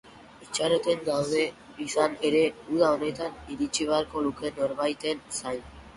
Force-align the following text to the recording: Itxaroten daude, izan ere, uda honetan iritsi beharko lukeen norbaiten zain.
Itxaroten 0.43 1.03
daude, 1.09 1.43
izan 1.85 2.17
ere, 2.29 2.41
uda 2.77 2.89
honetan 2.97 3.37
iritsi 3.57 3.91
beharko 3.93 4.25
lukeen 4.29 4.59
norbaiten 4.65 5.23
zain. 5.43 5.63